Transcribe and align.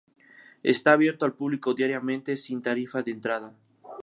Está 0.63 0.93
abierto 0.93 1.25
al 1.25 1.35
público 1.35 1.75
diariamente 1.75 2.35
sin 2.35 2.59
tarifa 2.63 3.03
de 3.03 3.11
entrada. 3.11 3.55